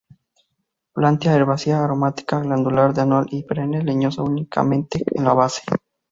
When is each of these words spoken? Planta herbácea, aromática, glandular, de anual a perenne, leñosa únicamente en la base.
Planta 0.95 1.31
herbácea, 1.31 1.83
aromática, 1.83 2.39
glandular, 2.39 2.91
de 2.91 3.01
anual 3.01 3.27
a 3.31 3.39
perenne, 3.47 3.83
leñosa 3.83 4.23
únicamente 4.23 4.97
en 5.11 5.25
la 5.25 5.33
base. 5.35 5.61